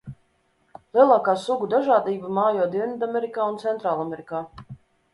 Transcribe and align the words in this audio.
Lielākā 0.99 1.35
sugu 1.43 1.69
dažādība 1.75 2.33
mājo 2.41 2.67
Dienvidamerikā 2.79 3.49
un 3.55 3.63
Centrālamerikā. 3.69 4.47